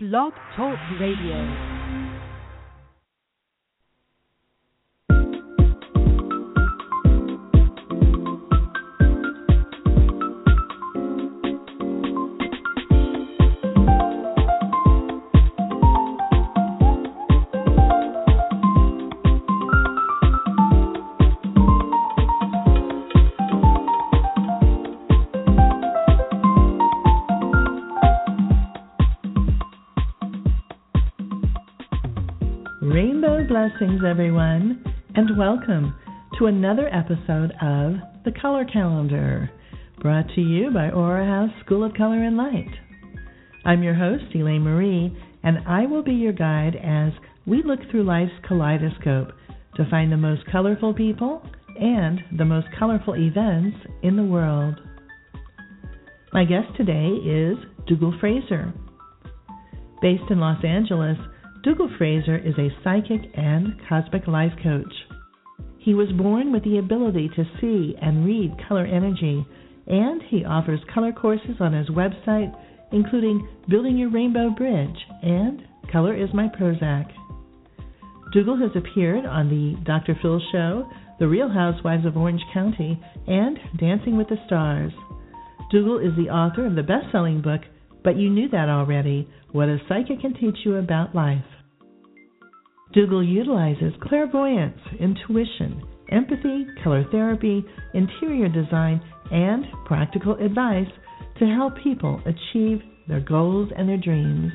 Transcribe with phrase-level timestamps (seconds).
[0.00, 1.77] Blog Talk Radio.
[33.78, 34.82] Blessings, everyone,
[35.14, 35.94] and welcome
[36.36, 39.50] to another episode of The Color Calendar,
[40.00, 42.70] brought to you by Aura House School of Color and Light.
[43.64, 47.12] I'm your host, Eleyne-Mari, and I will be your guide as
[47.46, 49.28] we look through life's kaleidoscope
[49.76, 51.42] to find the most colorful people
[51.78, 54.80] and the most colorful events in the world.
[56.32, 57.56] My guest today is
[57.86, 58.72] Dougall Fraser.
[60.02, 61.18] Based in Los Angeles,
[61.64, 64.92] Dougall Fraser is a psychic and cosmic life coach.
[65.78, 69.44] He was born with the ability to see and read color energy,
[69.88, 72.54] and he offers color courses on his website,
[72.92, 77.10] including Building Your Rainbow Bridge and Color is My Prozac.
[78.32, 80.16] Dougall has appeared on the Dr.
[80.22, 80.88] Phil Show,
[81.18, 84.92] The Real Housewives of Orange County, and Dancing with the Stars.
[85.72, 87.62] Dougall is the author of the best selling book,
[88.04, 91.44] But You Knew That Already what a Psychic Can Teach You About Life.
[92.94, 99.00] Dougall utilizes clairvoyance, intuition, empathy, color therapy, interior design,
[99.30, 100.88] and practical advice
[101.38, 104.52] to help people achieve their goals and their dreams.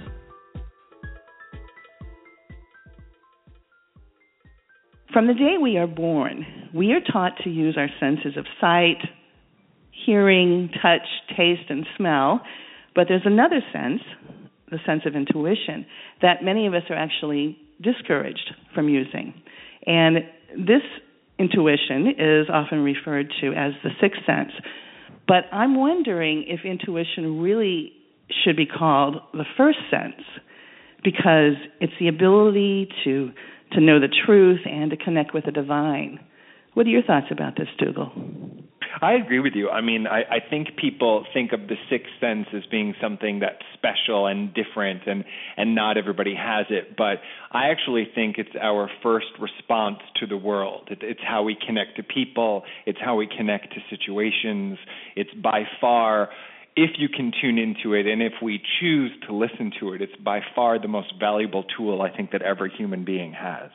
[5.14, 8.98] From the day we are born, we are taught to use our senses of sight,
[10.08, 12.42] hearing, touch, taste, and smell.
[12.96, 14.02] But there's another sense,
[14.72, 15.86] the sense of intuition,
[16.24, 19.34] that many of us are actually discouraged from using.
[19.86, 20.18] And
[20.58, 20.82] this
[21.40, 24.52] intuition is often referred to as the sixth sense.
[25.28, 27.94] But I'm wondering if intuition really
[28.44, 30.22] should be called the first sense
[31.04, 33.32] because it's the ability to
[33.74, 36.20] to know the truth and to connect with the divine.
[36.76, 38.12] What are your thoughts about this, Dougall?
[39.02, 39.70] I agree with you.
[39.70, 43.64] I mean, I, I think people think of the sixth sense as being something that's
[43.74, 45.24] special and different, and
[45.58, 46.96] and not everybody has it.
[46.96, 47.18] But
[47.52, 50.90] I actually think it's our first response to the world.
[50.92, 52.64] It, it's how we connect to people.
[52.86, 54.78] It's how we connect to situations.
[55.16, 56.30] It's by far
[56.76, 60.16] if you can tune into it and if we choose to listen to it, it's
[60.24, 63.70] by far the most valuable tool I think that every human being has.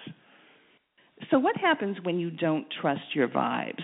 [1.31, 3.83] So, what happens when you don't trust your vibes?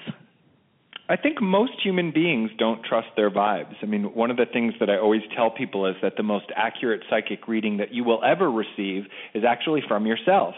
[1.07, 3.75] I think most human beings don't trust their vibes.
[3.83, 6.47] I mean, one of the things that I always tell people is that the most
[6.57, 9.05] accurate psychic reading that you will ever receive
[9.35, 10.55] is actually from yourself.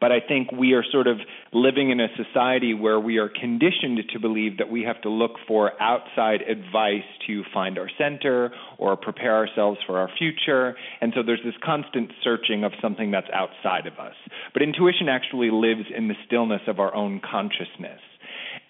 [0.00, 1.18] But I think we are sort of
[1.52, 5.32] living in a society where we are conditioned to believe that we have to look
[5.46, 10.74] for outside advice to find our center or prepare ourselves for our future.
[11.02, 14.14] And so there's this constant searching of something that's outside of us.
[14.54, 18.00] But intuition actually lives in the stillness of our own consciousness.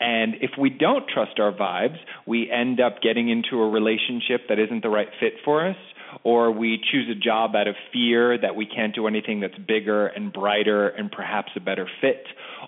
[0.03, 1.97] And if we don't trust our vibes,
[2.27, 5.77] we end up getting into a relationship that isn't the right fit for us,
[6.25, 10.09] or we choose a job out of fear that we can't do anything that's bigger
[10.09, 12.25] and brighter and perhaps a better fit,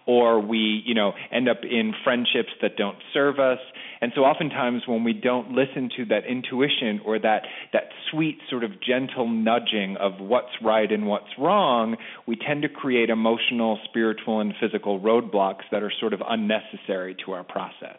[0.07, 3.59] or we, you know, end up in friendships that don't serve us.
[4.01, 7.43] And so oftentimes when we don't listen to that intuition or that
[7.73, 12.69] that sweet sort of gentle nudging of what's right and what's wrong, we tend to
[12.69, 17.99] create emotional, spiritual and physical roadblocks that are sort of unnecessary to our process.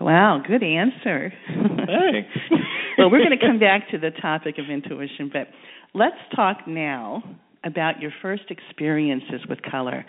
[0.00, 1.32] Wow, good answer.
[1.46, 2.28] Thanks.
[2.98, 5.48] well, we're going to come back to the topic of intuition, but
[5.94, 7.22] let's talk now
[7.64, 10.04] about your first experiences with color.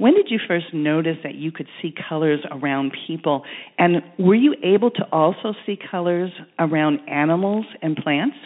[0.00, 3.44] When did you first notice that you could see colors around people?
[3.78, 8.36] And were you able to also see colors around animals and plants?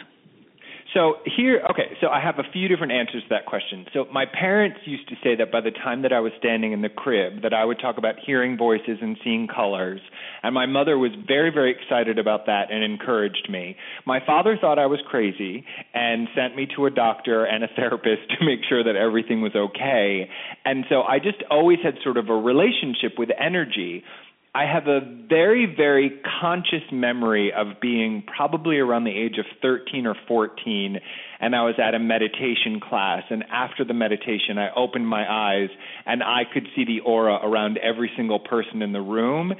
[0.93, 3.85] So here, okay, so I have a few different answers to that question.
[3.91, 6.81] So my parents used to say that by the time that I was standing in
[6.81, 9.99] the crib, that I would talk about hearing voices and seeing colors,
[10.43, 13.75] and my mother was very, very excited about that and encouraged me.
[14.05, 18.29] My father thought I was crazy and sent me to a doctor and a therapist
[18.37, 20.29] to make sure that everything was okay.
[20.65, 24.03] And so I just always had sort of a relationship with energy
[24.55, 30.07] I have a very, very conscious memory of being probably around the age of 13
[30.07, 30.97] or 14,
[31.41, 33.23] and I was at a meditation class.
[33.29, 35.67] And after the meditation, I opened my eyes
[36.05, 39.53] and I could see the aura around every single person in the room.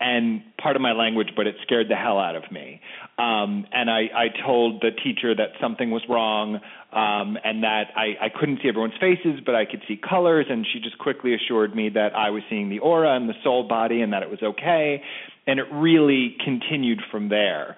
[0.00, 2.80] And part of my language, but it scared the hell out of me.
[3.18, 6.60] Um, and I, I told the teacher that something was wrong
[6.92, 10.46] um, and that I, I couldn't see everyone's faces, but I could see colors.
[10.48, 13.66] And she just quickly assured me that I was seeing the aura and the soul
[13.66, 15.02] body and that it was okay.
[15.48, 17.76] And it really continued from there.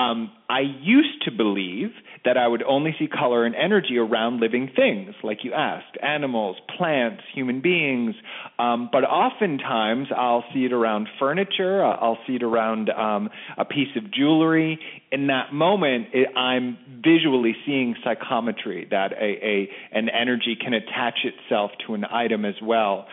[0.00, 1.90] Um, I used to believe
[2.24, 6.56] that I would only see color and energy around living things, like you asked animals,
[6.76, 8.14] plants, human beings.
[8.58, 13.96] Um, but oftentimes I'll see it around furniture, I'll see it around um, a piece
[13.96, 14.78] of jewelry.
[15.12, 21.24] In that moment, it, I'm visually seeing psychometry, that a, a, an energy can attach
[21.24, 23.06] itself to an item as well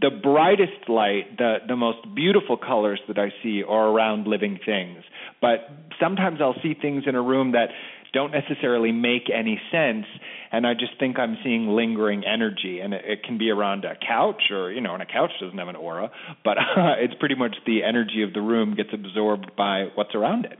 [0.00, 5.04] the brightest light, the the most beautiful colors that I see are around living things.
[5.40, 5.68] But
[6.00, 7.68] sometimes I'll see things in a room that
[8.14, 10.06] don't necessarily make any sense
[10.52, 13.96] and I just think I'm seeing lingering energy and it, it can be around a
[13.96, 16.10] couch or you know and a couch doesn't have an aura
[16.44, 20.46] but uh, it's pretty much the energy of the room gets absorbed by what's around
[20.46, 20.58] it.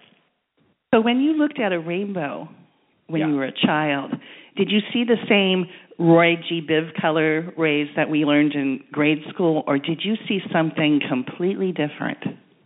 [0.92, 2.48] So when you looked at a rainbow
[3.06, 3.28] when yeah.
[3.28, 4.12] you were a child,
[4.56, 5.66] did you see the same
[5.98, 6.60] Roy G.
[6.60, 11.72] Biv color rays that we learned in grade school, or did you see something completely
[11.72, 12.18] different?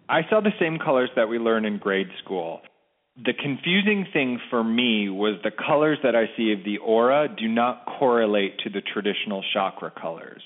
[0.09, 2.63] I saw the same colors that we learned in grade school.
[3.17, 7.49] The confusing thing for me was the colors that I see of the aura do
[7.49, 10.43] not correlate to the traditional chakra colors.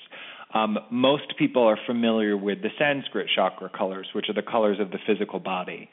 [0.54, 4.90] Um, most people are familiar with the Sanskrit chakra colors, which are the colors of
[4.90, 5.88] the physical body.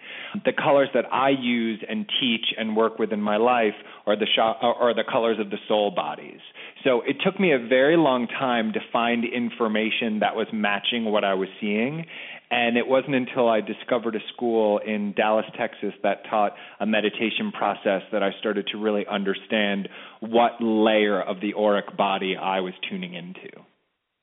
[0.46, 3.76] The colors that I use and teach and work with in my life
[4.06, 6.40] are the sh- are the colors of the soul bodies.
[6.84, 11.24] So it took me a very long time to find information that was matching what
[11.24, 12.06] I was seeing.
[12.52, 17.52] And it wasn't until I discovered a school in Dallas, Texas that taught a meditation
[17.52, 19.88] process that I started to really understand
[20.20, 23.69] what layer of the auric body I was tuning into.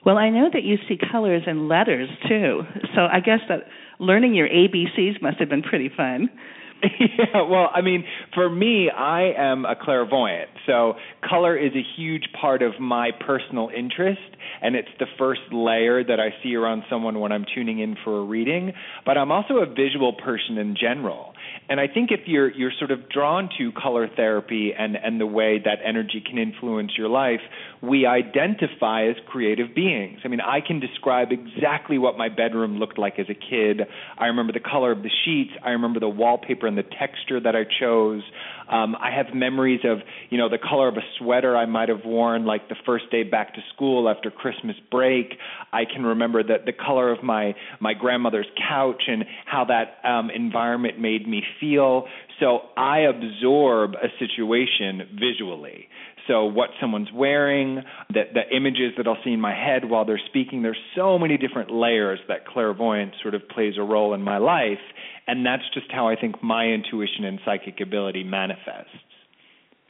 [0.06, 2.62] Well, I know that you see colors and letters too.
[2.94, 3.64] So I guess that
[3.98, 6.30] learning your ABCs must have been pretty fun.
[6.82, 10.50] yeah, well, I mean, for me, I am a clairvoyant.
[10.66, 10.94] So
[11.28, 14.20] color is a huge part of my personal interest,
[14.62, 18.20] and it's the first layer that I see around someone when I'm tuning in for
[18.20, 18.74] a reading.
[19.04, 21.32] But I'm also a visual person in general.
[21.68, 25.26] And I think if you're you're sort of drawn to color therapy and and the
[25.26, 27.40] way that energy can influence your life,
[27.82, 30.20] we identify as creative beings.
[30.24, 33.82] I mean, I can describe exactly what my bedroom looked like as a kid.
[34.16, 35.52] I remember the color of the sheets.
[35.64, 38.22] I remember the wallpaper and the texture that I chose.
[38.70, 39.98] Um, I have memories of,
[40.30, 43.22] you know, the color of a sweater I might have worn like the first day
[43.22, 45.34] back to school after Christmas break.
[45.72, 50.30] I can remember the the color of my my grandmother's couch and how that um,
[50.30, 52.06] environment made me feel.
[52.40, 55.88] So I absorb a situation visually.
[56.26, 60.20] So what someone's wearing, the, the images that I'll see in my head while they're
[60.26, 64.38] speaking, there's so many different layers that clairvoyance sort of plays a role in my
[64.38, 64.82] life.
[65.26, 68.90] And that's just how I think my intuition and psychic ability manifests.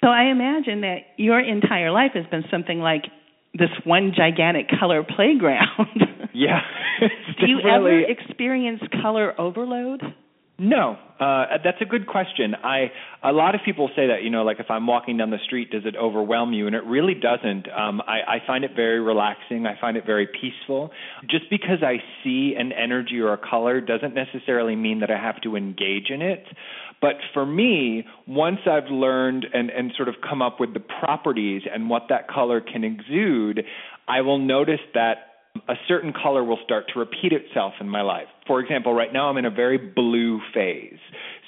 [0.02, 3.04] So I imagine that your entire life has been something like
[3.54, 6.02] this one gigantic color playground.
[6.34, 6.60] yeah.
[7.40, 10.02] Do you ever experience color overload?
[10.58, 12.54] No, uh, that's a good question.
[12.54, 12.90] I
[13.22, 15.70] a lot of people say that you know, like if I'm walking down the street,
[15.70, 16.66] does it overwhelm you?
[16.66, 17.68] And it really doesn't.
[17.68, 19.66] Um, I, I find it very relaxing.
[19.66, 20.92] I find it very peaceful.
[21.28, 25.42] Just because I see an energy or a color doesn't necessarily mean that I have
[25.42, 26.44] to engage in it.
[27.02, 31.62] But for me, once I've learned and, and sort of come up with the properties
[31.70, 33.62] and what that color can exude,
[34.08, 35.35] I will notice that
[35.68, 38.26] a certain color will start to repeat itself in my life.
[38.46, 40.98] For example, right now I'm in a very blue phase.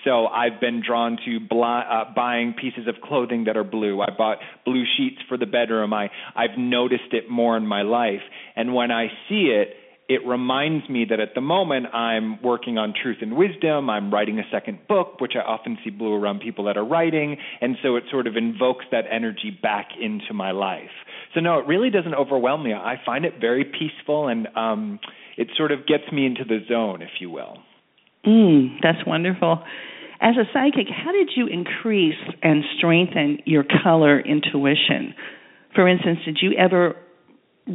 [0.05, 4.01] So I've been drawn to bl- uh, buying pieces of clothing that are blue.
[4.01, 5.93] I bought blue sheets for the bedroom.
[5.93, 8.23] I I've noticed it more in my life,
[8.57, 9.75] and when I see it,
[10.09, 13.91] it reminds me that at the moment I'm working on truth and wisdom.
[13.91, 17.37] I'm writing a second book, which I often see blue around people that are writing,
[17.61, 20.91] and so it sort of invokes that energy back into my life.
[21.35, 22.73] So no, it really doesn't overwhelm me.
[22.73, 24.99] I find it very peaceful, and um,
[25.37, 27.59] it sort of gets me into the zone, if you will.
[28.27, 29.63] Mm, that's wonderful.
[30.23, 35.15] As a psychic, how did you increase and strengthen your color intuition?
[35.75, 36.97] For instance, did you ever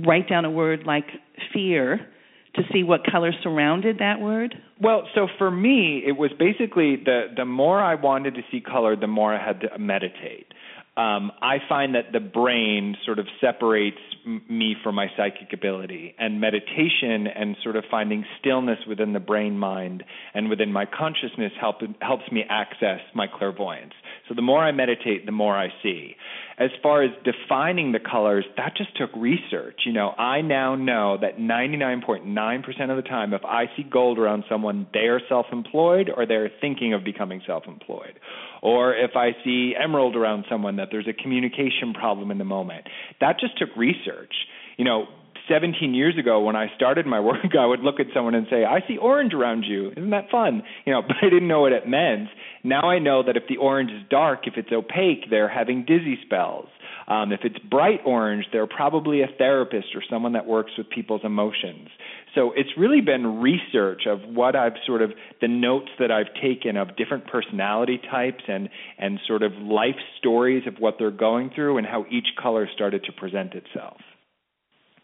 [0.06, 1.06] write down a word like
[1.54, 2.08] fear
[2.56, 4.56] to see what color surrounded that word?
[4.82, 8.96] Well, so for me, it was basically the the more I wanted to see color,
[8.96, 10.48] the more I had to meditate
[10.96, 16.14] um, I find that the brain sort of separates m- me from my psychic ability,
[16.20, 20.04] and meditation and sort of finding stillness within the brain mind
[20.36, 23.94] and within my consciousness help, helps me access my clairvoyance.
[24.28, 26.16] So the more I meditate, the more I see.
[26.58, 29.82] As far as defining the colors, that just took research.
[29.86, 34.44] You know, I now know that 99.9% of the time, if I see gold around
[34.48, 38.20] someone, they are self employed or they're thinking of becoming self employed.
[38.62, 42.86] Or if I see emerald around someone, that there's a communication problem in the moment.
[43.20, 44.34] That just took research.
[44.78, 45.06] You know,
[45.50, 48.66] 17 years ago when I started my work, I would look at someone and say,
[48.66, 49.92] "I see orange around you.
[49.92, 52.30] Isn't that fun?" You know, but I didn't know what it meant.
[52.64, 56.18] Now I know that if the orange is dark, if it's opaque, they're having dizzy
[56.26, 56.68] spells.
[57.08, 61.22] Um, if it's bright orange, they're probably a therapist or someone that works with people's
[61.26, 61.90] emotions.
[62.34, 66.78] So it's really been research of what I've sort of the notes that I've taken
[66.78, 71.78] of different personality types and and sort of life stories of what they're going through
[71.78, 73.98] and how each color started to present itself.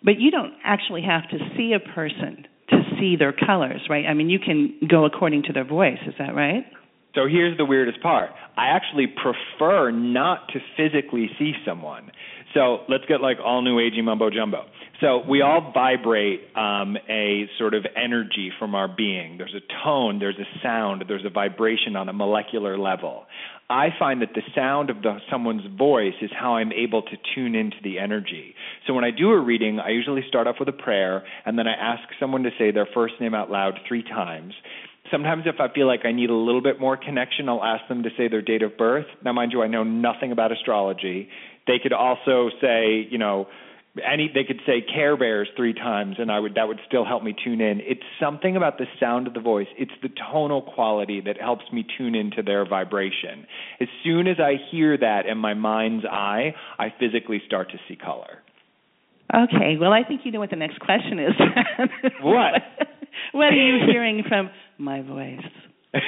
[0.04, 4.06] But you don't actually have to see a person to see their colors, right?
[4.06, 5.98] I mean, you can go according to their voice.
[6.08, 6.66] Is that right?
[7.16, 8.30] So here's the weirdest part.
[8.56, 12.12] I actually prefer not to physically see someone.
[12.54, 14.66] So let's get like all new agey mumbo jumbo.
[15.02, 19.38] So we all vibrate um, a sort of energy from our being.
[19.38, 23.26] There's a tone, there's a sound, there's a vibration on a molecular level.
[23.70, 27.54] I find that the sound of the, someone's voice is how I'm able to tune
[27.54, 28.56] into the energy.
[28.88, 31.68] So when I do a reading, I usually start off with a prayer, and then
[31.68, 34.54] I ask someone to say their first name out loud three times.
[35.12, 38.04] Sometimes, if I feel like I need a little bit more connection, I'll ask them
[38.04, 39.06] to say their date of birth.
[39.24, 41.30] Now, mind you, I know nothing about astrology.
[41.68, 43.48] They could also say, you know,
[44.06, 47.24] any they could say Care Bears three times, and I would that would still help
[47.24, 47.80] me tune in.
[47.82, 49.68] It's something about the sound of the voice.
[49.78, 53.46] It's the tonal quality that helps me tune into their vibration.
[53.80, 57.96] As soon as I hear that in my mind's eye, I physically start to see
[57.96, 58.40] color.
[59.34, 61.34] Okay, well, I think you know what the next question is.
[62.22, 62.54] what?
[63.32, 65.46] what are you hearing from my voice?
[65.94, 66.00] so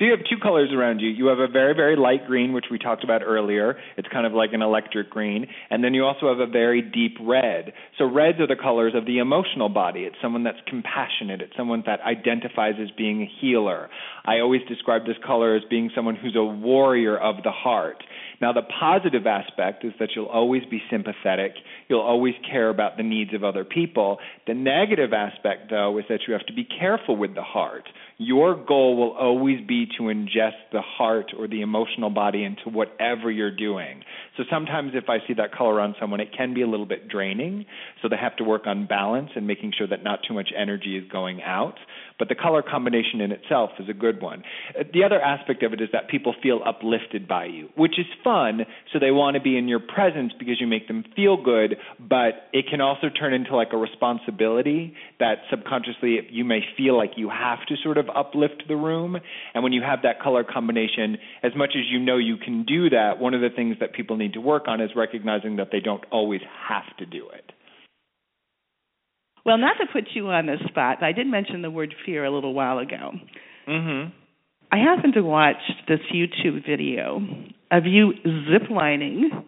[0.00, 1.08] you have two colors around you.
[1.08, 3.76] You have a very, very light green, which we talked about earlier.
[3.96, 5.46] It's kind of like an electric green.
[5.68, 7.72] And then you also have a very deep red.
[7.98, 10.02] So reds are the colors of the emotional body.
[10.02, 11.40] It's someone that's compassionate.
[11.40, 13.88] It's someone that identifies as being a healer.
[14.24, 18.04] I always describe this color as being someone who's a warrior of the heart.
[18.40, 21.54] Now, the positive aspect is that you'll always be sympathetic.
[21.88, 24.18] You'll always care about the needs of other people.
[24.46, 27.88] The negative aspect, though, is that you have to be careful with the heart.
[28.20, 33.30] Your goal will always be to ingest the heart or the emotional body into whatever
[33.30, 34.02] you're doing.
[34.36, 37.08] So sometimes if I see that color on someone, it can be a little bit
[37.08, 37.64] draining.
[38.02, 40.96] So they have to work on balance and making sure that not too much energy
[40.96, 41.74] is going out.
[42.18, 44.42] But the color combination in itself is a good one.
[44.76, 48.06] Uh, the other aspect of it is that people feel uplifted by you, which is
[48.24, 48.62] fun.
[48.92, 51.76] So they want to be in your presence because you make them feel good.
[52.00, 57.12] But it can also turn into like a responsibility that subconsciously you may feel like
[57.16, 59.16] you have to sort of uplift the room.
[59.54, 62.90] And when you have that color combination, as much as you know you can do
[62.90, 65.80] that, one of the things that people need to work on is recognizing that they
[65.80, 67.52] don't always have to do it.
[69.44, 72.24] Well, not to put you on the spot, but I did mention the word fear
[72.24, 73.14] a little while ago.
[73.66, 74.12] Mhm.
[74.70, 77.22] I happened to watch this YouTube video
[77.70, 79.44] of you ziplining,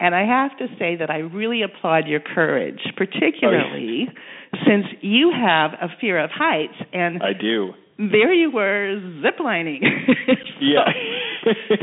[0.00, 5.32] and I have to say that I really applaud your courage, particularly oh, since you
[5.32, 7.72] have a fear of heights and I do.
[7.98, 9.80] There you were ziplining.
[10.26, 10.84] so, yeah.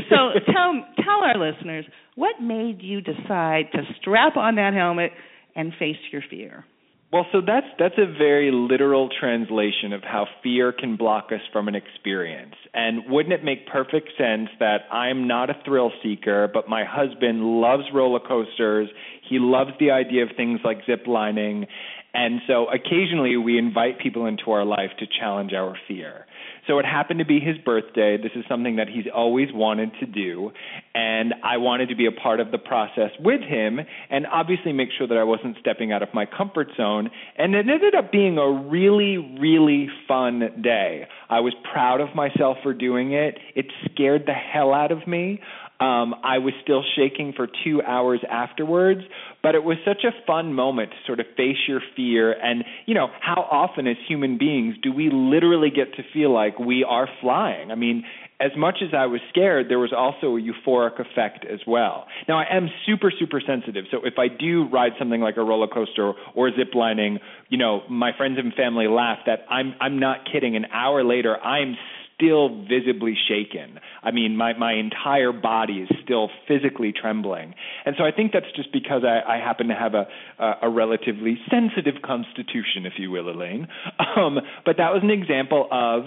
[0.08, 5.12] so tell tell our listeners what made you decide to strap on that helmet
[5.54, 6.64] and face your fear.
[7.12, 11.68] Well, so that's that's a very literal translation of how fear can block us from
[11.68, 12.54] an experience.
[12.74, 17.60] And wouldn't it make perfect sense that I'm not a thrill seeker, but my husband
[17.60, 18.88] loves roller coasters.
[19.28, 21.66] He loves the idea of things like zip lining.
[22.12, 26.26] And so occasionally we invite people into our life to challenge our fear.
[26.66, 28.16] So it happened to be his birthday.
[28.16, 30.50] This is something that he's always wanted to do.
[30.94, 33.80] And I wanted to be a part of the process with him
[34.10, 37.10] and obviously make sure that I wasn't stepping out of my comfort zone.
[37.36, 41.06] And it ended up being a really, really fun day.
[41.28, 43.38] I was proud of myself for doing it.
[43.54, 45.40] It scared the hell out of me.
[45.78, 49.02] Um, I was still shaking for two hours afterwards,
[49.42, 52.32] but it was such a fun moment to sort of face your fear.
[52.32, 56.58] And, you know, how often as human beings do we literally get to feel like
[56.58, 57.70] we are flying?
[57.70, 58.04] I mean,
[58.40, 62.06] as much as I was scared, there was also a euphoric effect as well.
[62.28, 63.84] Now, I am super, super sensitive.
[63.90, 67.18] So if I do ride something like a roller coaster or zip lining,
[67.48, 70.56] you know, my friends and family laugh that I'm, I'm not kidding.
[70.56, 71.76] An hour later, I'm
[72.16, 73.78] still visibly shaken.
[74.02, 77.54] I mean, my my entire body is still physically trembling,
[77.84, 80.06] and so I think that's just because I, I happen to have a,
[80.38, 83.68] a a relatively sensitive constitution, if you will, Eleyne.
[84.16, 86.04] Um, but that was an example of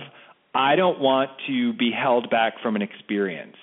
[0.56, 3.56] I don't want to be held back from an experience.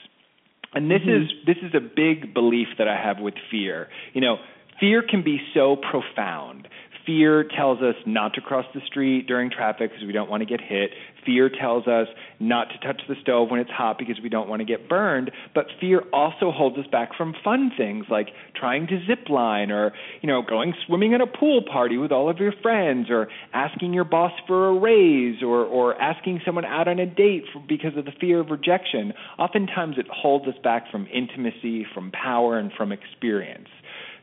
[0.72, 1.22] And this Mhm.
[1.22, 3.88] is this is a big belief that I have with fear.
[4.12, 4.38] You know,
[4.78, 6.68] fear can be so profound.
[7.06, 10.46] Fear tells us not to cross the street during traffic because we don't want to
[10.46, 10.90] get hit.
[11.24, 12.08] Fear tells us
[12.40, 15.30] not to touch the stove when it's hot because we don't want to get burned.
[15.54, 19.92] But fear also holds us back from fun things like trying to zip line or,
[20.20, 23.92] you know, going swimming at a pool party with all of your friends or asking
[23.92, 27.96] your boss for a raise or, or asking someone out on a date for, because
[27.96, 29.12] of the fear of rejection.
[29.38, 33.68] Oftentimes it holds us back from intimacy, from power, and from experience.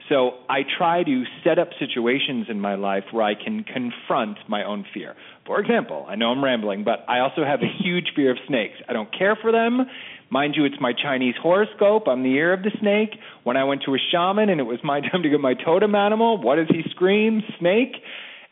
[0.09, 4.63] So I try to set up situations in my life where I can confront my
[4.63, 5.15] own fear.
[5.45, 8.75] For example, I know I'm rambling, but I also have a huge fear of snakes.
[8.87, 9.85] I don't care for them.
[10.29, 12.07] Mind you, it's my Chinese horoscope.
[12.07, 13.11] I'm the year of the snake.
[13.43, 15.95] When I went to a shaman and it was my time to get my totem
[15.95, 17.41] animal, what does he scream?
[17.59, 17.95] Snake.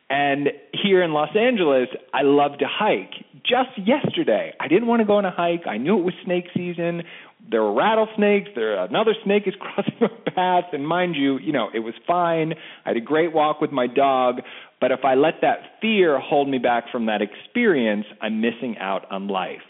[0.10, 3.14] And here in Los Angeles, I love to hike.
[3.44, 5.66] Just yesterday, I didn't want to go on a hike.
[5.68, 7.04] I knew it was snake season.
[7.50, 8.50] There were rattlesnakes.
[8.56, 12.54] There another snake is crossing my path, and mind you, you know it was fine.
[12.86, 14.42] I had a great walk with my dog.
[14.80, 19.10] But if I let that fear hold me back from that experience, I'm missing out
[19.12, 19.62] on life.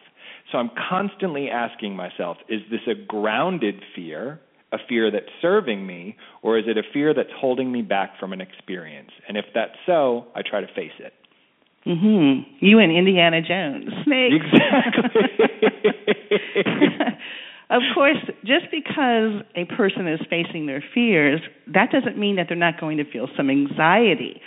[0.51, 4.39] So I'm constantly asking myself: Is this a grounded fear?
[4.73, 8.31] a fear that's serving me, or is it a fear that's holding me back from
[8.31, 9.11] an experience?
[9.27, 11.13] And if that's so, I try to face it.
[11.85, 12.45] Mhm.
[12.59, 13.91] You and Indiana Jones.
[14.05, 14.45] Snakes.
[14.45, 15.21] Exactly.
[17.71, 22.57] of course, just because a person is facing their fears, that doesn't mean that they're
[22.57, 24.41] not going to feel some anxiety.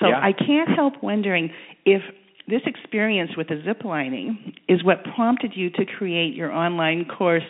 [0.00, 0.20] So Yeah.
[0.20, 1.52] I can't help wondering
[1.84, 2.02] if
[2.46, 7.44] this experience with the zip lining is what prompted you to create your online course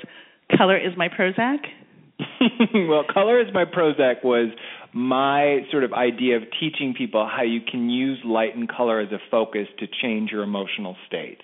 [0.56, 1.58] Color is My Prozac?
[2.88, 4.50] well, color is my Prozac was
[4.92, 9.10] my sort of idea of teaching people how you can use light and color as
[9.10, 11.40] a focus to change your emotional state.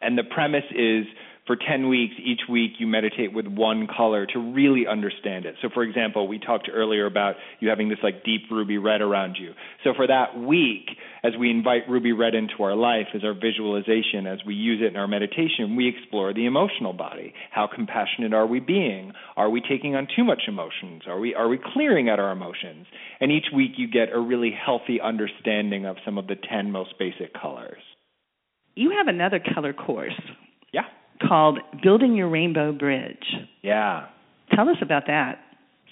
[0.00, 1.06] And the premise is
[1.46, 5.56] for 10 weeks, each week you meditate with one color to really understand it.
[5.60, 9.36] So, for example, we talked earlier about you having this like deep ruby red around
[9.40, 9.52] you.
[9.82, 10.90] So, for that week,
[11.24, 14.86] as we invite ruby red into our life as our visualization, as we use it
[14.86, 17.34] in our meditation, we explore the emotional body.
[17.50, 19.12] How compassionate are we being?
[19.36, 21.02] Are we taking on too much emotions?
[21.08, 22.86] Are we are we clearing out our emotions?
[23.20, 26.94] And each week you get a really healthy understanding of some of the 10 most
[27.00, 27.82] basic colors.
[28.74, 30.18] You have another color course.
[31.28, 33.24] Called Building Your Rainbow Bridge.
[33.62, 34.06] Yeah.
[34.54, 35.38] Tell us about that.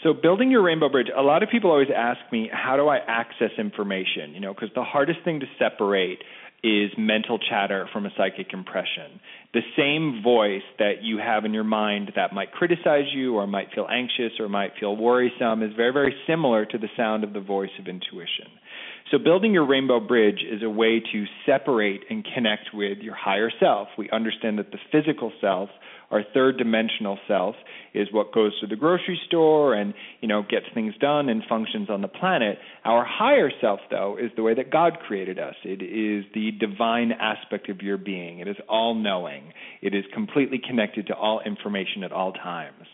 [0.02, 2.98] So building your rainbow bridge, a lot of people always ask me, how do I
[3.06, 4.32] access information?
[4.32, 6.20] You know, because the hardest thing to separate
[6.62, 9.20] is mental chatter from a psychic impression.
[9.52, 13.68] The same voice that you have in your mind that might criticize you or might
[13.74, 17.40] feel anxious or might feel worrisome is very, very similar to the sound of the
[17.40, 18.48] voice of intuition.
[19.10, 23.50] So, building your rainbow bridge is a way to separate and connect with your higher
[23.58, 23.88] self.
[23.98, 25.68] We understand that the physical self,
[26.12, 27.56] our third dimensional self,
[27.92, 31.90] is what goes to the grocery store and, you know, gets things done and functions
[31.90, 32.58] on the planet.
[32.84, 35.56] Our higher self, though, is the way that God created us.
[35.64, 38.38] It is the divine aspect of your being.
[38.38, 39.52] It is all knowing.
[39.82, 42.86] It is completely connected to all information at all times.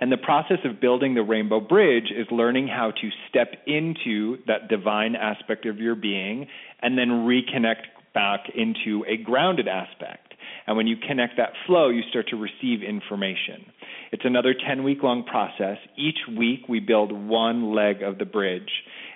[0.00, 4.68] And the process of building the rainbow bridge is learning how to step into that
[4.68, 6.46] divine aspect of your being
[6.80, 10.34] and then reconnect back into a grounded aspect.
[10.66, 13.64] And when you connect that flow, you start to receive information.
[14.12, 15.78] It's another 10 week long process.
[15.96, 18.70] Each week, we build one leg of the bridge.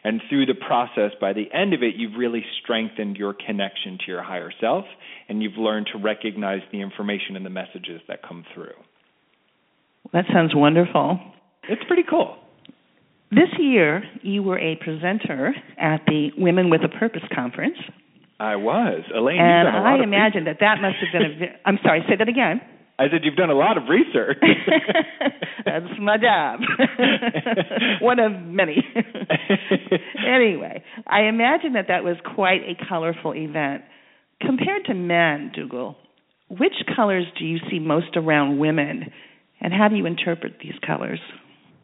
[0.04, 4.04] And through the process, by the end of it, you've really strengthened your connection to
[4.08, 4.84] your higher self,
[5.28, 8.74] and you've learned to recognize the information and the messages that come through.
[10.12, 11.20] That sounds wonderful.
[11.68, 12.36] It's pretty cool.
[13.30, 17.78] This year, you were a presenter at the Women with a Purpose conference,
[18.42, 19.04] I was.
[19.14, 21.38] Eleyne, and you've done a lot I imagine that that must have been a.
[21.38, 22.60] ve- I'm sorry, say that again.
[22.98, 24.38] I said you've done a lot of research.
[25.64, 26.60] That's my job.
[28.00, 28.84] One of many.
[30.26, 33.82] anyway, I imagine that that was quite a colorful event.
[34.40, 35.96] Compared to men, Dougall,
[36.48, 39.12] which colors do you see most around women,
[39.62, 41.20] and how do you interpret these colors?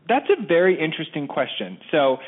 [0.09, 1.79] That's a very interesting question.
[1.91, 2.19] So,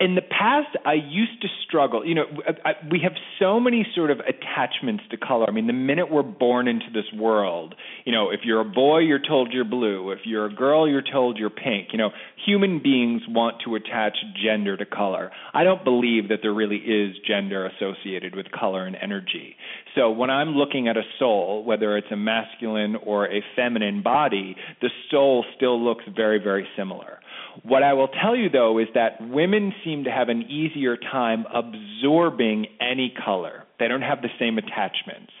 [0.00, 2.04] in the past, I used to struggle.
[2.04, 5.46] You know, I, I, we have so many sort of attachments to color.
[5.48, 8.98] I mean, the minute we're born into this world, you know, if you're a boy,
[8.98, 10.10] you're told you're blue.
[10.10, 11.88] If you're a girl, you're told you're pink.
[11.92, 12.10] You know,
[12.44, 15.30] human beings want to attach gender to color.
[15.54, 19.54] I don't believe that there really is gender associated with color and energy.
[19.94, 24.56] So when I'm looking at a soul, whether it's a masculine or a feminine body,
[24.80, 27.20] the soul still looks very, very similar.
[27.62, 31.44] What I will tell you though is that women seem to have an easier time
[31.52, 33.64] absorbing any color.
[33.78, 35.32] They don't have the same attachments.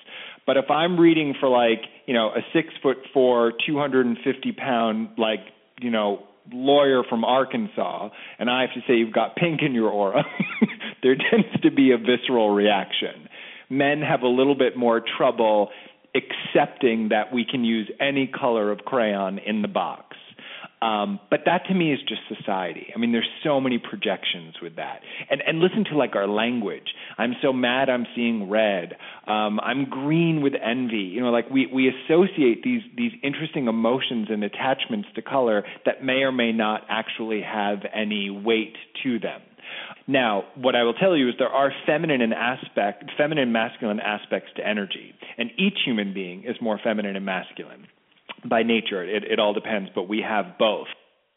[0.46, 5.40] But if I'm reading for like, you know, a six foot four, 250 pound, like,
[5.80, 9.90] you know, lawyer from Arkansas, and I have to say you've got pink in your
[9.90, 10.24] aura,
[11.02, 13.28] there tends to be a visceral reaction.
[13.70, 15.70] Men have a little bit more trouble
[16.14, 20.11] accepting that we can use any color of crayon in the box.
[20.82, 22.88] Um, but that to me is just society.
[22.94, 25.00] I mean, there's so many projections with that.
[25.30, 26.88] And and listen to like our language.
[27.16, 28.96] I'm so mad I'm seeing red.
[29.28, 31.12] Um, I'm green with envy.
[31.14, 36.02] You know, like we we associate these these interesting emotions and attachments to color that
[36.02, 39.40] may or may not actually have any weight to them.
[40.08, 44.00] Now, what I will tell you is there are feminine and aspect, feminine and masculine
[44.00, 47.86] aspects to energy, and each human being is more feminine and masculine
[48.48, 49.04] by nature.
[49.04, 50.88] It, it all depends, but we have both.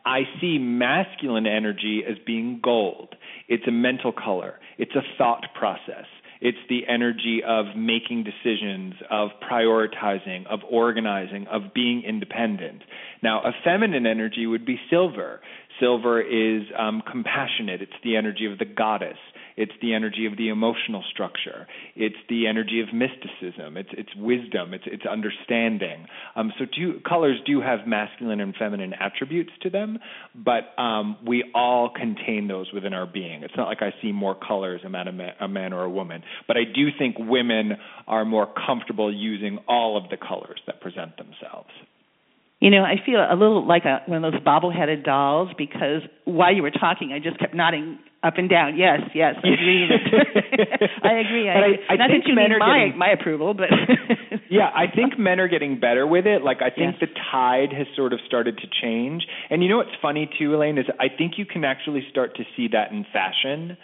[0.05, 3.15] I see masculine energy as being gold.
[3.47, 4.59] It's a mental color.
[4.77, 6.05] It's a thought process.
[6.41, 12.83] It's the energy of making decisions, of prioritizing, of organizing, of being independent.
[13.23, 15.41] Now, a feminine energy would be silver.
[15.79, 17.81] Silver is um, compassionate.
[17.81, 19.17] It's the energy of the goddess.
[19.57, 21.67] It's the energy of the emotional structure.
[21.95, 23.77] It's the energy of mysticism.
[23.77, 24.73] It's it's wisdom.
[24.73, 26.07] It's it's understanding.
[26.35, 29.99] Um, so do, colors do have masculine and feminine attributes to them,
[30.35, 33.43] but um, we all contain those within our being.
[33.43, 35.07] It's not like I see more colors man,
[35.39, 37.73] a man or a woman, but I do think women
[38.07, 41.69] are more comfortable using all of the colors that present themselves.
[42.59, 46.53] You know, I feel a little like a, one of those bobble-headed dolls because while
[46.53, 48.75] you were talking, I just kept nodding up and down.
[48.77, 49.85] Yes, yes, I agree.
[51.03, 51.49] I agree.
[51.49, 53.69] I, I, I not that you need my getting, my approval, but
[54.49, 56.41] yeah, I think men are getting better with it.
[56.43, 57.09] Like I think Yes.
[57.09, 59.25] the tide has sort of started to change.
[59.49, 62.43] And you know what's funny too, Eleyne, is I think you can actually start to
[62.57, 63.77] see that in fashion.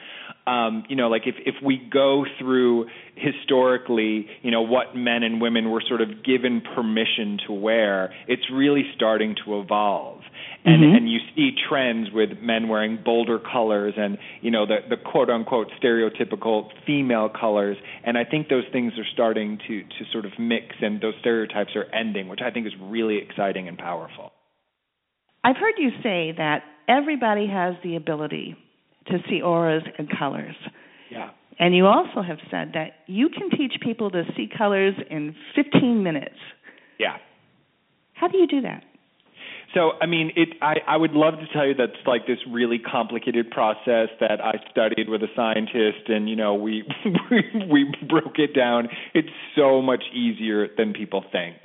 [0.52, 5.40] Um, you know, like if if we go through historically, you know, what men and
[5.40, 10.22] women were sort of given permission to wear, it's really starting to evolve.
[10.66, 10.98] And Mhm.
[10.98, 15.30] and you see trends with men wearing bolder colors and you know the the quote
[15.30, 20.38] unquote stereotypical female colors and I think those things are starting to to sort of
[20.38, 24.34] mix and those stereotypes are ending, which I think is really exciting and powerful.
[25.46, 28.58] I've heard you say that everybody has the ability
[29.08, 30.56] to see auras and colors.
[31.10, 31.32] Yeah.
[31.60, 36.04] And you also have said that you can teach people to see colors in 15
[36.04, 36.36] minutes.
[37.00, 37.18] Yeah.
[38.14, 38.84] How do you do that?
[39.74, 40.50] So, I mean, it.
[40.62, 44.56] I, I would love to tell you that's like this really complicated process that I
[44.70, 46.84] studied with a scientist, and you know, we
[47.32, 48.90] we, we broke it down.
[49.14, 51.56] It's so much easier than people think.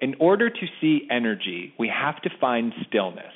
[0.00, 3.34] In order to see energy, we have to find stillness.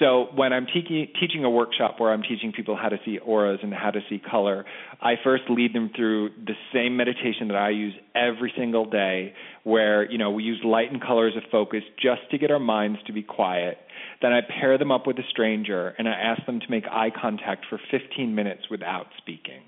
[0.00, 3.60] So when I'm te- teaching a workshop where I'm teaching people how to see auras
[3.62, 4.64] and how to see color,
[5.02, 10.10] I first lead them through the same meditation that I use every single day, where
[10.10, 12.98] you know we use light and color as a focus just to get our minds
[13.08, 13.76] to be quiet.
[14.22, 17.10] Then I pair them up with a stranger and I ask them to make eye
[17.10, 19.60] contact for 15 minutes without speaking.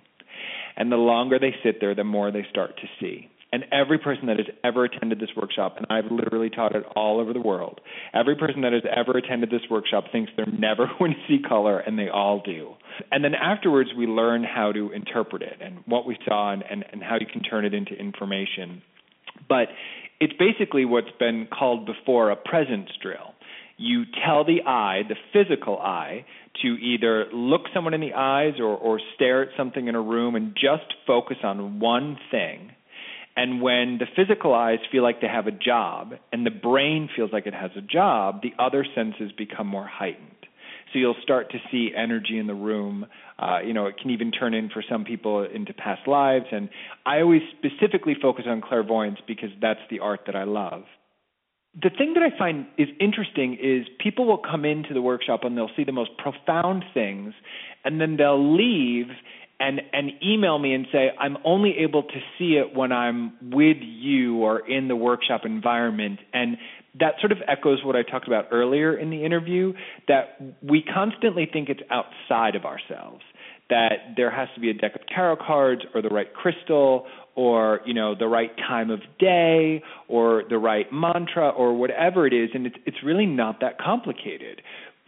[0.77, 3.29] And the longer they sit there, the more they start to see.
[3.53, 7.21] And every person that has ever attended this workshop, and I've literally taught it all
[7.21, 7.83] over the world,
[8.15, 11.79] every person that has ever attended this workshop thinks they're never going to see color,
[11.79, 12.73] and they all do.
[13.11, 16.85] And then afterwards, we learn how to interpret it and what we saw and, and,
[16.93, 18.81] and how you can turn it into information.
[19.49, 19.69] But
[20.19, 23.35] it's basically what's been called before a presence drill.
[23.77, 26.25] You tell the eye, the physical eye,
[26.63, 30.37] to either look someone in the eyes or, or stare at something in a room
[30.37, 32.71] and just focus on one thing.
[33.37, 37.33] And when the physical eyes feel like they have a job and the brain feels
[37.33, 40.29] like it has a job, the other senses become more heightened.
[40.93, 43.07] So you'll start to see energy in the room.
[43.39, 46.45] Uh, you know, it can even turn in for some people into past lives.
[46.53, 46.69] And
[47.07, 50.83] I always specifically focus on clairvoyance because that's the art that I love.
[51.83, 55.57] The thing that I find is interesting is people will come into the workshop and
[55.57, 57.33] they'll see the most profound things,
[57.83, 59.07] and then they'll leave
[59.63, 63.77] and and email me and say I'm only able to see it when I'm with
[63.81, 66.19] you or in the workshop environment.
[66.35, 66.57] And
[66.99, 69.73] that sort of echoes what I talked about earlier in the interview
[70.09, 73.23] that we constantly think it's outside of ourselves
[73.71, 77.81] that there has to be a deck of tarot cards or the right crystal or
[77.87, 82.51] you know the right time of day or the right mantra or whatever it is.
[82.53, 84.61] And it's it's really not that complicated.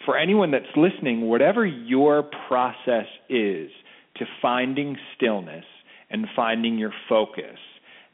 [0.06, 3.70] For anyone that's listening whatever your process is
[4.16, 5.64] to finding stillness
[6.10, 7.58] and finding your focus.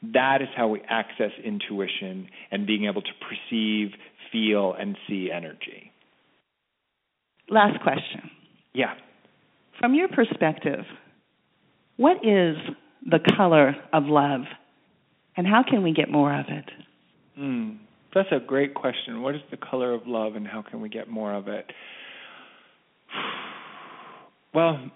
[0.03, 3.91] That is how we access intuition and being able to perceive,
[4.33, 5.93] feel, and see energy.
[7.51, 8.31] Last question.
[8.73, 8.95] Yeah.
[9.79, 10.85] From your perspective,
[11.97, 12.57] what is
[13.05, 14.43] the color of love?
[15.37, 16.65] And how can we get more of it?
[17.39, 17.79] Mm,
[18.15, 19.23] that's a great question.
[19.23, 21.71] What is the color of love and how can we get more of it?
[24.53, 24.91] Well,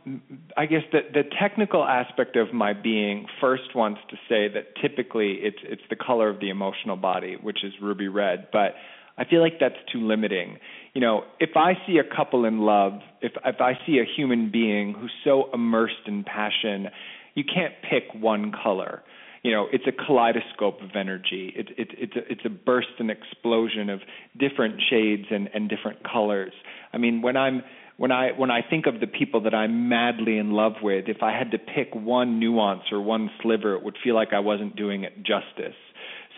[0.56, 5.34] I guess the the technical aspect of my being first wants to say that typically
[5.42, 8.74] it's it's the color of the emotional body, which is ruby red, but
[9.16, 10.58] I feel like that's too limiting.
[10.92, 14.50] You know, if I see a couple in love, if if I see a human
[14.50, 16.88] being who's so immersed in passion,
[17.34, 19.02] you can't pick one color.
[19.44, 21.52] You know, it's a kaleidoscope of energy.
[21.54, 24.00] It's it's it's a, it's a burst and explosion of
[24.36, 26.52] different shades and and different colors.
[26.92, 27.62] I mean, when I'm
[27.96, 31.22] when I when I think of the people that I'm madly in love with, if
[31.22, 34.76] I had to pick one nuance or one sliver, it would feel like I wasn't
[34.76, 35.76] doing it justice.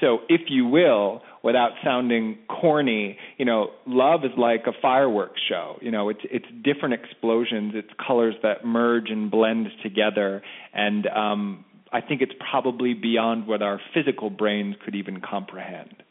[0.00, 5.78] So, if you will, without sounding corny, you know, love is like a fireworks show.
[5.80, 10.42] You know, it's it's different explosions, it's colors that merge and blend together,
[10.74, 16.02] and um, I think it's probably beyond what our physical brains could even comprehend.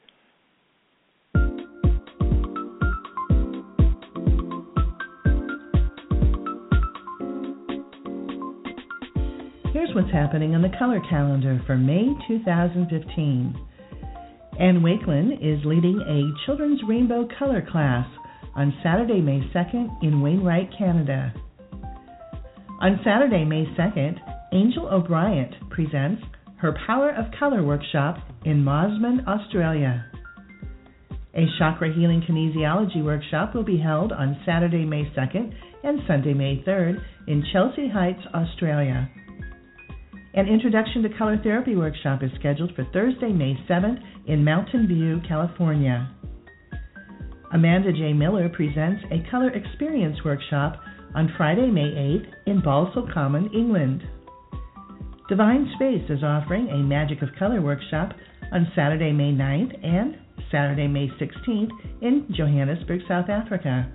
[9.95, 13.55] What's happening on the color calendar for May 2015.
[14.59, 18.05] Anne Wakelin is leading a children's rainbow color class
[18.55, 21.33] on Saturday, May 2nd in Wainwright, Canada.
[22.81, 24.19] On Saturday, May 2nd,
[24.51, 26.23] Angel O'Brien presents
[26.57, 30.11] her Power of Color workshop in Mosman, Australia.
[31.35, 35.53] A chakra healing kinesiology workshop will be held on Saturday, May 2nd
[35.85, 39.09] and Sunday, May 3rd in Chelsea Heights, Australia.
[40.35, 45.21] An Introduction to Color Therapy workshop is scheduled for Thursday, May 7th in Mountain View,
[45.25, 46.13] California.
[47.53, 48.11] Amanda J.
[48.11, 50.81] Miller presents a Color Experience workshop
[51.15, 54.03] on Friday, May 8th in Balsall Common, England.
[55.29, 58.11] Divine Space is offering a Magic of Color workshop
[58.51, 60.17] on Saturday, May 9th and
[60.51, 61.71] Saturday, May 16th
[62.01, 63.89] in Johannesburg, South Africa.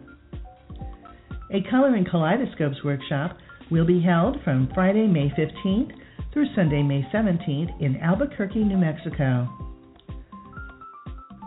[1.53, 3.37] A Coloring Kaleidoscopes workshop
[3.70, 6.00] will be held from Friday, May 15th
[6.33, 9.49] through Sunday, May 17th in Albuquerque, New Mexico.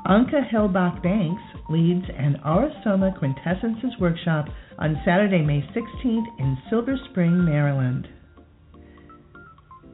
[0.06, 7.46] Anka Helbach Banks leads an Aura-Soma Quintessences workshop on Saturday, May 16th in Silver Spring,
[7.46, 8.08] Maryland.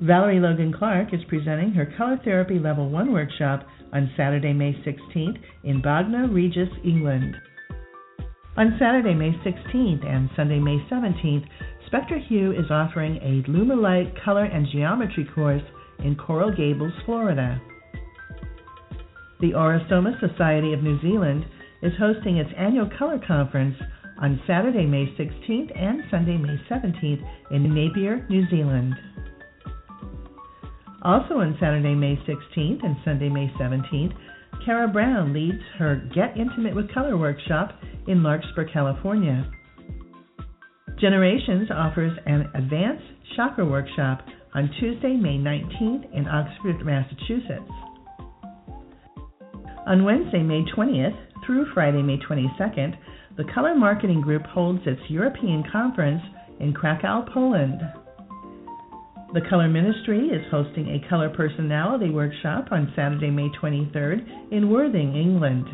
[0.01, 5.37] Valerie Logan Clark is presenting her Color Therapy Level 1 workshop on Saturday, May 16th
[5.63, 7.35] in Bognor Regis, England.
[8.59, 11.47] On Saturday, May 16th and Sunday, May 17th,
[11.85, 15.61] Spectra Hue is offering a Lumilight Color and Geometry course
[15.99, 17.61] in Coral Gables, Florida.
[19.39, 21.45] The Aura-Soma Society of New Zealand
[21.81, 23.77] is hosting its annual color conference
[24.21, 28.93] on Saturday, May 16th and Sunday, May 17th in Napier, New Zealand.
[31.03, 34.13] Also on Saturday, May 16th and Sunday, May 17th,
[34.69, 37.71] Kara Brown leads her Get Intimate with Color workshop
[38.07, 39.49] in Larkspur, California.
[41.01, 43.03] Generations offers an advanced
[43.35, 44.19] chakra workshop
[44.53, 47.71] on Tuesday, May 19th in Oxford, Massachusetts.
[49.87, 52.95] On Wednesday, May 20th through Friday, May 22nd,
[53.37, 56.21] the Color Marketing Group holds its European conference
[56.59, 57.81] in Krakow, Poland.
[59.31, 65.15] The Color Ministry is hosting a Color Personality Workshop on Saturday, May 23rd in Worthing,
[65.15, 65.65] England.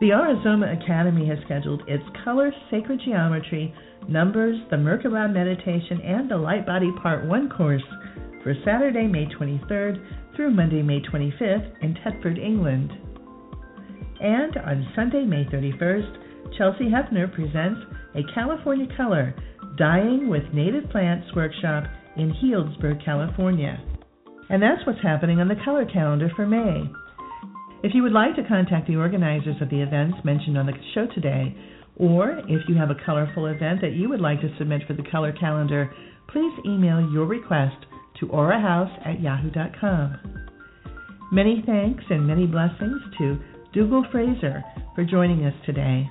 [0.00, 3.72] The Aura-Soma Academy has scheduled its Color Sacred Geometry,
[4.08, 7.84] Numbers, the Merkaba Meditation, and the Light Body Part 1 course
[8.42, 12.90] for Saturday, May 23rd through Monday, May 25th in Thetford, England.
[14.20, 17.80] And on Sunday, May 31st, Chelsea Hefner presents
[18.16, 19.32] a California Color
[19.76, 21.84] Dyeing with Native Plants workshop
[22.16, 23.78] in Healdsburg, California.
[24.48, 26.82] And that's what's happening on the color calendar for May.
[27.82, 31.06] If you would like to contact the organizers of the events mentioned on the show
[31.14, 31.54] today,
[31.96, 35.08] or if you have a colorful event that you would like to submit for the
[35.10, 35.92] color calendar,
[36.28, 37.76] please email your request
[38.20, 40.16] to aurahouse at yahoo.com.
[41.32, 43.38] Many thanks and many blessings to
[43.74, 44.62] Dougall Fraser
[44.94, 46.08] for joining us today.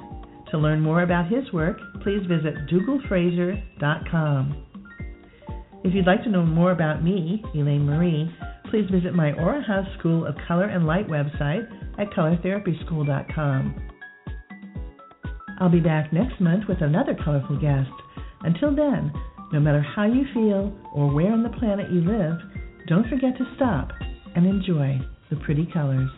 [0.51, 4.65] To learn more about his work, please visit dougallfraser.com.
[5.83, 8.35] If you'd like to know more about me, Eleyne-Mari,
[8.71, 11.67] please visit my Aura House School of Color and Light website
[11.99, 13.89] at colortherapyschool.com.
[15.59, 17.91] I'll be back next month with another colorful guest.
[18.41, 19.13] Until then,
[19.53, 22.37] no matter how you feel or where on the planet you live,
[22.87, 23.91] don't forget to stop
[24.35, 26.09] and enjoy the pretty colors.